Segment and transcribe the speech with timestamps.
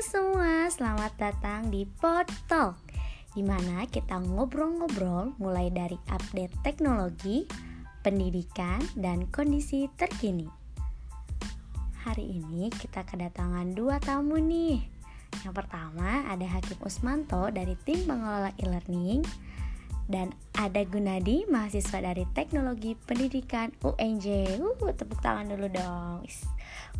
[0.00, 2.80] semua, selamat datang di Pod Talk
[3.36, 7.44] di mana kita ngobrol-ngobrol mulai dari update teknologi,
[8.00, 10.48] pendidikan, dan kondisi terkini.
[12.00, 14.80] Hari ini kita kedatangan dua tamu nih.
[15.44, 19.20] Yang pertama ada Hakim Usmanto dari tim pengelola e-learning
[20.08, 24.56] dan ada Gunadi mahasiswa dari Teknologi Pendidikan UNJ.
[24.64, 26.24] Uh, tepuk tangan dulu dong.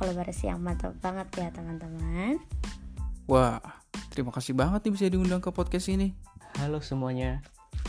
[0.00, 2.40] Kolaborasi yang mantap banget ya teman-teman.
[3.26, 3.58] Wah,
[4.14, 6.14] terima kasih banget nih bisa diundang ke podcast ini.
[6.62, 7.42] Halo semuanya,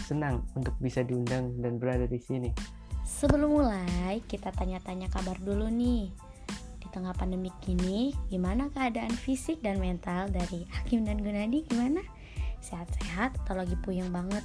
[0.09, 2.49] senang untuk bisa diundang dan berada di sini.
[3.05, 6.09] Sebelum mulai, kita tanya-tanya kabar dulu nih.
[6.81, 11.69] Di tengah pandemi kini, gimana keadaan fisik dan mental dari Hakim dan Gunadi?
[11.69, 12.01] Gimana?
[12.57, 14.41] Sehat-sehat atau lagi puyeng banget?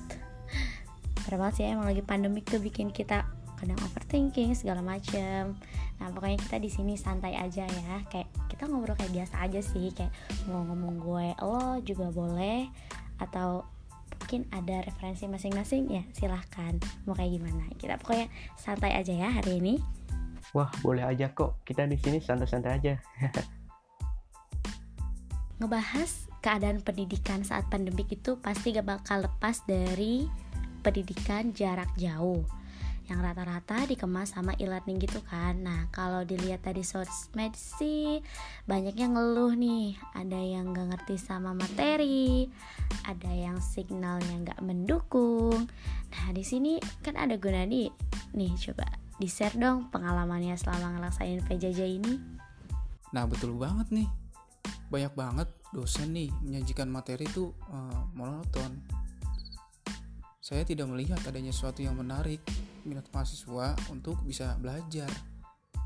[1.24, 3.31] Padahal sih emang lagi pandemi tuh bikin kita
[3.62, 5.54] kadang overthinking segala macem.
[6.02, 8.02] Nah pokoknya kita di sini santai aja ya.
[8.10, 9.94] Kayak kita ngobrol kayak biasa aja sih.
[9.94, 10.10] Kayak
[10.50, 12.66] mau ngomong gue lo juga boleh
[13.22, 13.62] atau
[14.18, 16.74] mungkin ada referensi masing-masing ya silahkan.
[17.06, 17.70] Mau kayak gimana?
[17.78, 18.26] Kita pokoknya
[18.58, 19.78] santai aja ya hari ini.
[20.50, 21.62] Wah boleh aja kok.
[21.62, 22.98] Kita di sini santai-santai aja.
[25.62, 30.26] Ngebahas keadaan pendidikan saat pandemik itu pasti gak bakal lepas dari
[30.82, 32.42] pendidikan jarak jauh
[33.12, 35.60] yang rata-rata dikemas sama e-learning gitu kan.
[35.60, 38.24] Nah kalau dilihat dari sosmed sih
[38.64, 40.00] banyak yang ngeluh nih.
[40.16, 42.48] Ada yang gak ngerti sama materi
[43.04, 45.66] ada yang signalnya nggak mendukung.
[46.12, 47.88] Nah di sini kan ada Gunadi
[48.36, 48.52] nih.
[48.58, 52.14] Coba di share dong pengalamannya selama ngelaksain PJJ ini.
[53.16, 54.08] Nah betul banget nih.
[54.92, 58.76] Banyak banget dosen nih menyajikan materi tuh uh, monoton
[60.42, 62.42] saya tidak melihat adanya sesuatu yang menarik
[62.82, 65.06] minat mahasiswa untuk bisa belajar.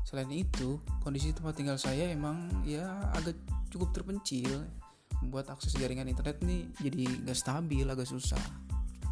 [0.01, 3.37] Selain itu, kondisi tempat tinggal saya emang ya agak
[3.69, 4.65] cukup terpencil,
[5.21, 8.41] membuat akses jaringan internet nih jadi gak stabil, agak susah.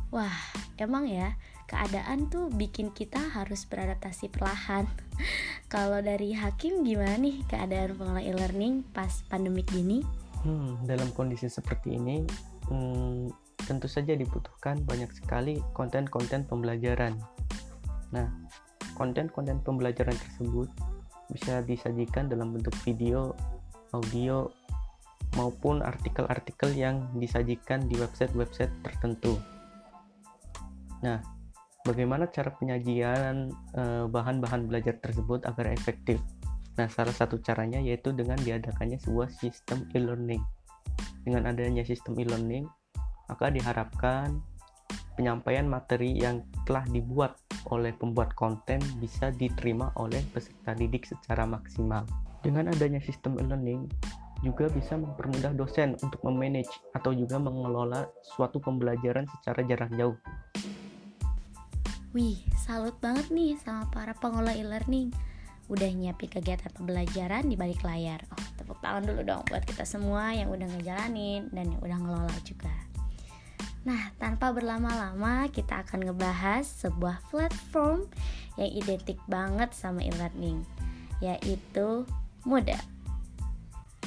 [0.10, 0.34] Wah,
[0.82, 1.38] emang ya,
[1.70, 4.90] keadaan tuh bikin kita harus beradaptasi perlahan.
[5.74, 10.02] Kalau dari Hakim gimana nih keadaan pengelola e-learning pas pandemik gini?
[10.42, 12.26] Hmm, dalam kondisi seperti ini,
[12.66, 17.18] hmm, tentu saja dibutuhkan banyak sekali konten-konten pembelajaran
[18.16, 18.28] Nah,
[18.96, 20.72] konten-konten pembelajaran tersebut
[21.34, 23.36] bisa disajikan dalam bentuk video,
[23.92, 24.48] audio,
[25.36, 29.36] maupun artikel-artikel yang disajikan di website-website tertentu.
[31.04, 31.20] Nah,
[31.84, 36.22] bagaimana cara penyajian eh, bahan-bahan belajar tersebut agar efektif?
[36.80, 40.44] Nah, salah satu caranya yaitu dengan diadakannya sebuah sistem e-learning.
[41.26, 42.70] Dengan adanya sistem e-learning,
[43.30, 44.42] maka diharapkan
[45.16, 47.40] penyampaian materi yang telah dibuat
[47.72, 52.06] oleh pembuat konten bisa diterima oleh peserta didik secara maksimal.
[52.46, 53.90] Dengan adanya sistem e-learning,
[54.46, 60.18] juga bisa mempermudah dosen untuk memanage atau juga mengelola suatu pembelajaran secara jarak jauh.
[62.14, 65.10] Wih, salut banget nih sama para pengelola e-learning.
[65.66, 68.22] Udah nyiapin kegiatan pembelajaran di balik layar.
[68.30, 72.38] Oh, tepuk tangan dulu dong buat kita semua yang udah ngejalanin dan yang udah ngelola
[72.46, 72.72] juga.
[73.86, 78.10] Nah, tanpa berlama-lama kita akan ngebahas sebuah platform
[78.58, 80.66] yang identik banget sama e-learning,
[81.22, 82.02] yaitu
[82.50, 82.82] Moodle.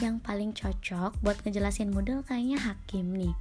[0.03, 3.35] Yang paling cocok buat ngejelasin Moodle kayaknya Hakim nih.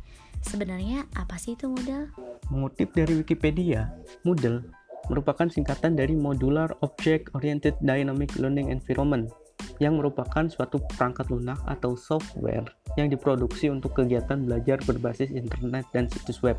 [0.46, 2.14] Sebenarnya apa sih itu Moodle?
[2.54, 3.90] Mengutip dari Wikipedia,
[4.22, 4.62] Moodle
[5.10, 9.32] merupakan singkatan dari Modular Object Oriented Dynamic Learning Environment
[9.78, 12.66] yang merupakan suatu perangkat lunak atau software
[12.98, 16.58] yang diproduksi untuk kegiatan belajar berbasis internet dan situs web.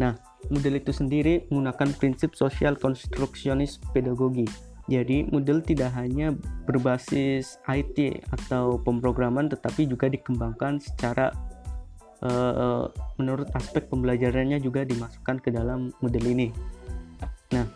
[0.00, 0.16] Nah,
[0.48, 4.48] model itu sendiri menggunakan prinsip social constructionist pedagogi.
[4.88, 6.34] Jadi, model tidak hanya
[6.66, 11.30] berbasis IT atau pemrograman, tetapi juga dikembangkan secara
[12.24, 12.88] uh,
[13.20, 16.48] menurut aspek pembelajarannya juga dimasukkan ke dalam model ini.
[17.54, 17.66] Nah,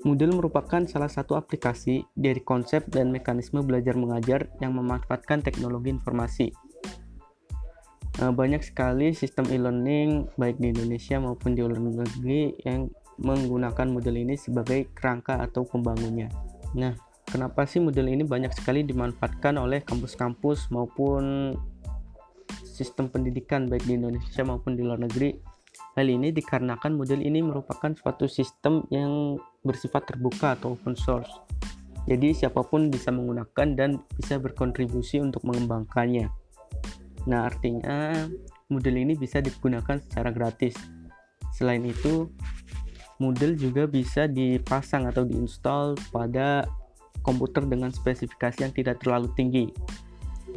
[0.00, 6.48] Moodle merupakan salah satu aplikasi dari konsep dan mekanisme belajar mengajar yang memanfaatkan teknologi informasi.
[8.20, 12.88] Eh, banyak sekali sistem e-learning baik di Indonesia maupun di luar negeri yang
[13.20, 16.32] menggunakan model ini sebagai kerangka atau pembangunnya.
[16.76, 16.96] Nah,
[17.28, 21.52] kenapa sih model ini banyak sekali dimanfaatkan oleh kampus-kampus maupun
[22.64, 25.59] sistem pendidikan baik di Indonesia maupun di luar negeri?
[25.98, 29.36] Hal ini dikarenakan model ini merupakan suatu sistem yang
[29.66, 31.30] bersifat terbuka atau open source.
[32.08, 36.32] Jadi siapa pun bisa menggunakan dan bisa berkontribusi untuk mengembangkannya.
[37.28, 38.24] Nah, artinya
[38.72, 40.72] model ini bisa digunakan secara gratis.
[41.52, 42.32] Selain itu,
[43.20, 46.64] model juga bisa dipasang atau diinstal pada
[47.20, 49.68] komputer dengan spesifikasi yang tidak terlalu tinggi.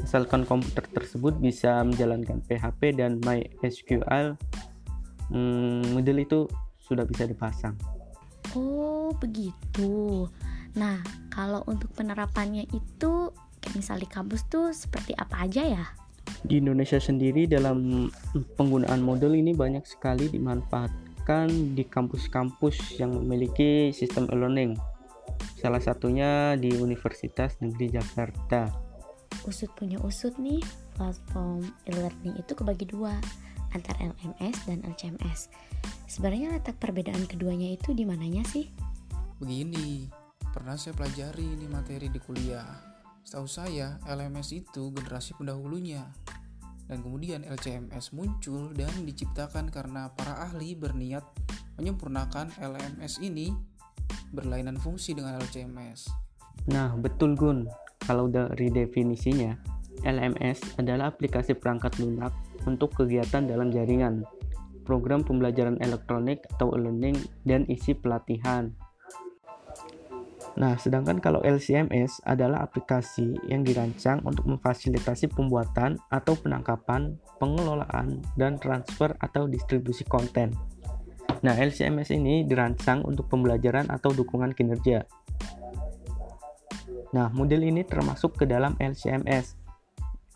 [0.01, 4.33] asalkan komputer tersebut bisa menjalankan PHP dan MySQL
[5.31, 6.39] hmm, model itu
[6.83, 7.75] sudah bisa dipasang.
[8.53, 10.27] Oh begitu.
[10.75, 10.99] Nah
[11.31, 13.31] kalau untuk penerapannya itu
[13.63, 15.85] kayak misalnya di kampus tuh seperti apa aja ya?
[16.43, 18.11] Di Indonesia sendiri dalam
[18.59, 24.75] penggunaan model ini banyak sekali dimanfaatkan di kampus-kampus yang memiliki sistem e-learning.
[25.55, 28.67] Salah satunya di Universitas Negeri Jakarta.
[29.47, 30.59] Usut punya usut nih
[30.99, 33.15] platform e-learning itu kebagi dua
[33.73, 35.49] antara LMS dan LCMS
[36.07, 38.69] sebenarnya letak perbedaan keduanya itu di mananya sih
[39.41, 40.07] begini
[40.53, 42.93] pernah saya pelajari ini materi di kuliah
[43.23, 46.03] Setahu saya, LMS itu generasi pendahulunya.
[46.91, 51.23] Dan kemudian LCMS muncul dan diciptakan karena para ahli berniat
[51.79, 53.55] menyempurnakan LMS ini
[54.35, 56.11] berlainan fungsi dengan LCMS.
[56.67, 57.71] Nah, betul Gun.
[58.03, 59.55] Kalau dari definisinya,
[60.03, 64.23] LMS adalah aplikasi perangkat lunak untuk kegiatan dalam jaringan,
[64.83, 67.15] program pembelajaran elektronik atau e-learning,
[67.47, 68.71] dan isi pelatihan.
[70.53, 78.61] Nah, sedangkan kalau LCMS adalah aplikasi yang dirancang untuk memfasilitasi pembuatan atau penangkapan, pengelolaan, dan
[78.61, 80.53] transfer atau distribusi konten.
[81.41, 85.09] Nah, LCMS ini dirancang untuk pembelajaran atau dukungan kinerja.
[87.17, 89.62] Nah, model ini termasuk ke dalam LCMS.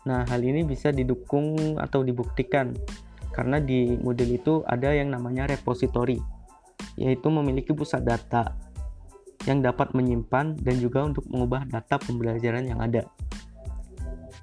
[0.08, 2.72] Nah, hal ini bisa didukung atau dibuktikan
[3.36, 6.16] karena di model itu ada yang namanya repository,
[6.96, 8.56] yaitu memiliki pusat data
[9.44, 13.04] yang dapat menyimpan dan juga untuk mengubah data pembelajaran yang ada.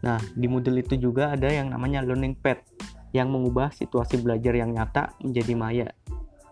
[0.06, 2.62] Nah, di model itu juga ada yang namanya learning pad
[3.09, 5.88] yang mengubah situasi belajar yang nyata menjadi maya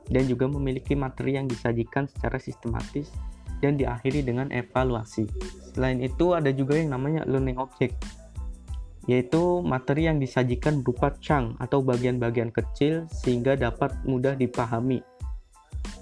[0.10, 3.14] dan juga memiliki materi yang disajikan secara sistematis
[3.62, 5.30] dan diakhiri dengan evaluasi.
[5.72, 8.23] Selain itu ada juga yang namanya learning object
[9.06, 15.04] yaitu materi yang disajikan berupa chunk atau bagian-bagian kecil sehingga dapat mudah dipahami.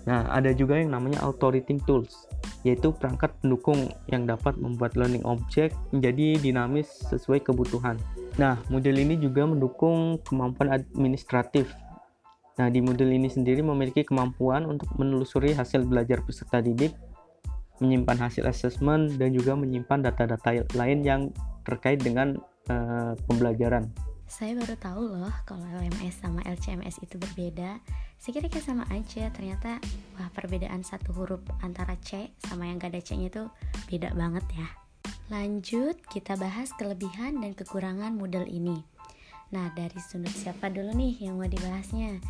[0.05, 2.29] Nah, ada juga yang namanya auto-reading tools
[2.61, 7.97] yaitu perangkat pendukung yang dapat membuat learning object menjadi dinamis sesuai kebutuhan.
[8.37, 11.73] Nah, model ini juga mendukung kemampuan administratif.
[12.61, 16.93] Nah, di model ini sendiri memiliki kemampuan untuk menelusuri hasil belajar peserta didik,
[17.81, 21.21] menyimpan hasil assessment, dan juga menyimpan data-data lain yang
[21.65, 22.37] terkait dengan
[22.69, 23.89] uh, pembelajaran.
[24.31, 27.83] Saya baru tahu loh kalau LMS sama LCMS itu berbeda.
[28.21, 29.81] Saya kira kayak sama aja, ternyata
[30.15, 33.43] wah perbedaan satu huruf antara C sama yang gak ada C-nya itu
[33.89, 34.67] beda banget ya.
[35.27, 38.83] Lanjut, kita bahas kelebihan dan kekurangan model ini.
[39.51, 42.23] Nah, dari sudut siapa dulu nih yang mau dibahasnya?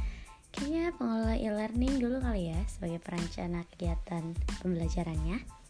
[0.49, 4.33] Kayaknya pengelola e-learning dulu kali ya sebagai perencana kegiatan
[4.65, 5.60] pembelajarannya.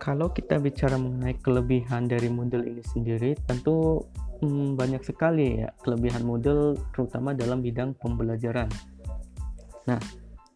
[0.00, 4.00] Kalau kita bicara mengenai kelebihan dari model ini sendiri, tentu
[4.40, 8.72] hmm, banyak sekali ya kelebihan model terutama dalam bidang pembelajaran.
[9.84, 10.00] Nah,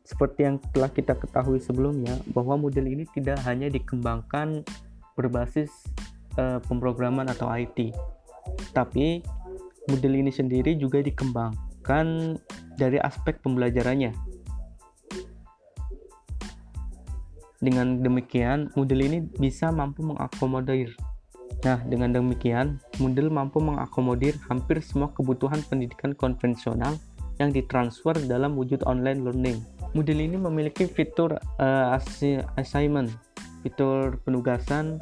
[0.05, 4.65] seperti yang telah kita ketahui sebelumnya bahwa model ini tidak hanya dikembangkan
[5.13, 5.69] berbasis
[6.41, 7.93] uh, pemrograman atau IT,
[8.73, 9.21] tapi
[9.93, 12.37] model ini sendiri juga dikembangkan
[12.81, 14.34] dari aspek pembelajarannya.
[17.65, 20.93] Dengan demikian, model ini bisa mampu mengakomodir
[21.65, 27.01] Nah, dengan demikian, Moodle mampu mengakomodir hampir semua kebutuhan pendidikan konvensional
[27.41, 29.59] yang ditransfer dalam wujud online learning.
[29.97, 31.97] Moodle ini memiliki fitur uh,
[32.61, 33.09] assignment,
[33.65, 35.01] fitur penugasan,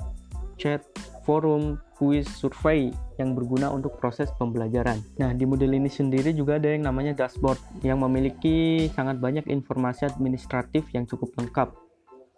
[0.55, 0.87] chat,
[1.27, 5.03] forum, quiz, survei yang berguna untuk proses pembelajaran.
[5.19, 10.07] Nah, di Moodle ini sendiri juga ada yang namanya dashboard yang memiliki sangat banyak informasi
[10.07, 11.82] administratif yang cukup lengkap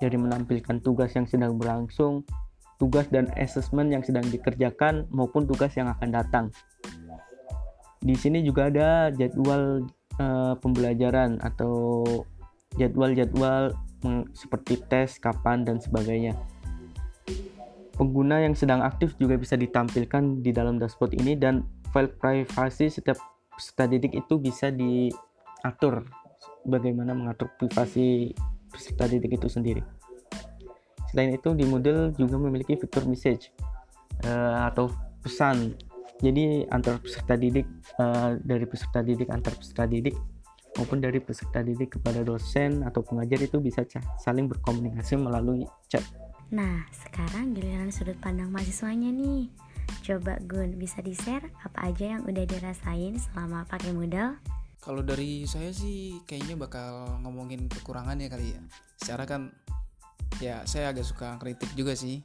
[0.04, 2.28] dari menampilkan tugas yang sedang berlangsung,
[2.76, 6.46] tugas dan assessment yang sedang dikerjakan maupun tugas yang akan datang.
[8.04, 9.88] Di sini juga ada jadwal
[10.20, 12.04] uh, pembelajaran atau
[12.76, 13.72] jadwal-jadwal
[14.36, 16.36] seperti tes, kapan dan sebagainya.
[17.96, 23.16] Pengguna yang sedang aktif juga bisa ditampilkan di dalam dashboard ini dan file privasi setiap
[23.54, 26.04] peserta didik itu bisa diatur
[26.66, 28.34] bagaimana mengatur privasi
[28.74, 29.82] peserta didik itu sendiri.
[31.14, 33.54] Selain itu di Moodle juga memiliki fitur message
[34.26, 34.90] uh, atau
[35.22, 35.78] pesan.
[36.18, 37.66] Jadi antar peserta didik
[38.02, 40.18] uh, dari peserta didik antar peserta didik
[40.74, 43.86] maupun dari peserta didik kepada dosen atau pengajar itu bisa
[44.18, 46.02] saling berkomunikasi melalui chat.
[46.50, 49.50] Nah, sekarang giliran sudut pandang mahasiswanya nih.
[50.02, 54.36] Coba Gun, bisa di-share apa aja yang udah dirasain selama pakai Moodle?
[54.84, 58.60] Kalau dari saya sih kayaknya bakal ngomongin kekurangannya kali ya.
[59.00, 59.48] Secara kan
[60.44, 62.20] ya saya agak suka kritik juga sih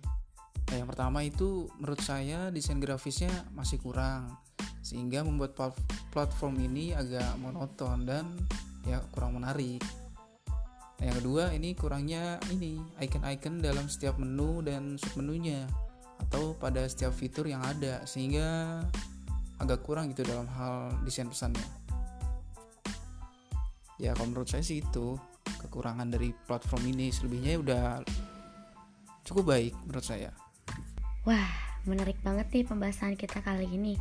[0.70, 4.38] Nah, yang pertama itu menurut saya desain grafisnya masih kurang
[4.86, 5.58] sehingga membuat
[6.14, 8.30] platform ini agak monoton dan
[8.86, 9.82] ya kurang menarik.
[11.02, 15.66] Nah, yang kedua ini kurangnya ini icon-icon dalam setiap menu dan submenunya
[16.30, 18.78] atau pada setiap fitur yang ada sehingga
[19.58, 21.79] agak kurang gitu dalam hal desain pesannya.
[24.00, 25.20] Ya kalau menurut saya sih itu
[25.60, 27.86] kekurangan dari platform ini selebihnya udah
[29.28, 30.32] cukup baik menurut saya.
[31.28, 31.52] Wah,
[31.84, 34.00] menarik banget nih pembahasan kita kali ini.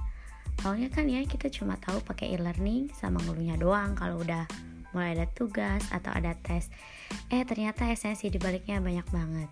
[0.63, 4.47] Awalnya kan ya kita cuma tahu pakai e-learning sama ngeluhnya doang kalau udah
[4.95, 6.71] mulai ada tugas atau ada tes.
[7.29, 9.51] Eh ternyata esensi dibaliknya banyak banget.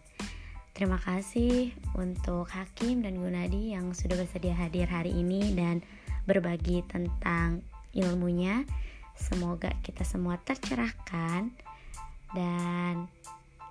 [0.76, 5.80] Terima kasih untuk Hakim dan Gunadi yang sudah bersedia hadir hari ini dan
[6.28, 7.64] berbagi tentang
[7.96, 8.66] ilmunya.
[9.16, 11.50] Semoga kita semua tercerahkan
[12.36, 13.08] dan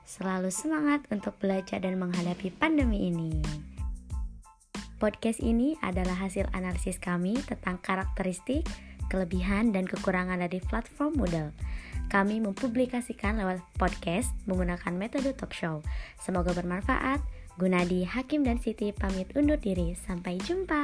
[0.06, 3.40] selalu semangat untuk belajar dan menghadapi pandemi ini.
[4.96, 8.66] Podcast ini adalah hasil analisis kami tentang karakteristik,
[9.12, 11.52] kelebihan, dan kekurangan dari platform Moodle.
[12.08, 15.82] Kami mempublikasikan lewat podcast menggunakan metode talk show.
[16.22, 17.20] Semoga bermanfaat.
[17.56, 19.96] Gunadi, Hakim, dan Siti pamit undur diri.
[19.96, 20.84] Sampai jumpa.